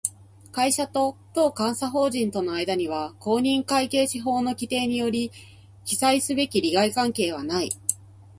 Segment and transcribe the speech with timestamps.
[0.51, 5.31] 会社と当監査法人との間には、公認会計士法の規定により
[5.85, 7.69] 記載すべき利害関係はない